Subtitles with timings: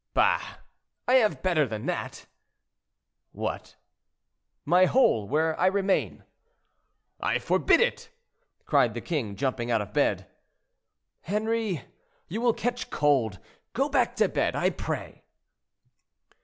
[0.15, 0.57] "Bah!
[1.07, 2.25] I have better than that."
[3.33, 3.75] "What?"
[4.65, 6.23] "My hole, where I remain."
[7.19, 8.09] "I forbid it,"
[8.65, 10.25] cried the king, jumping out of bed.
[11.21, 11.83] "Henri,
[12.27, 13.37] you will catch cold;
[13.73, 15.23] go back to bed, I pray."